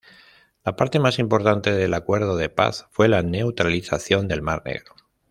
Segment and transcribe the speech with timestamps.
[0.65, 4.95] La parte más importante del acuerdo de paz fue la neutralización del mar Negro.